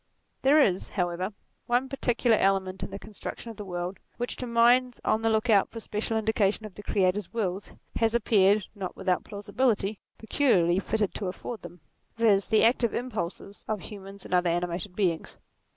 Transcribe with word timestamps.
There 0.41 0.59
is 0.59 0.89
however 0.89 1.31
one 1.67 1.87
particular 1.87 2.35
element 2.37 2.81
in 2.81 2.89
the 2.89 2.97
construction 2.97 3.51
of 3.51 3.57
the 3.57 3.63
world, 3.65 3.99
which 4.17 4.35
to 4.37 4.47
minds 4.47 4.99
on 5.05 5.21
the 5.21 5.29
look 5.29 5.47
out 5.47 5.69
for 5.69 5.79
special 5.79 6.17
indication 6.17 6.65
of 6.65 6.73
the 6.73 6.81
Creator's 6.81 7.31
will, 7.31 7.61
has 7.97 8.15
appeared, 8.15 8.65
not 8.73 8.95
without 8.97 9.23
plausibility, 9.23 9.99
peculiarly 10.17 10.79
fitted 10.79 11.13
to 11.13 11.27
afford 11.27 11.61
them; 11.61 11.81
viz. 12.17 12.47
the 12.47 12.63
active 12.63 12.95
impulses 12.95 13.63
of 13.67 13.81
human 13.81 14.17
and 14.23 14.33
other 14.33 14.49
animated 14.49 14.95
beings. 14.95 15.37